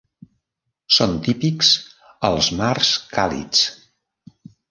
Són 0.95 1.11
típics 1.27 1.69
als 2.29 2.49
mars 2.61 2.93
càlids. 3.19 3.61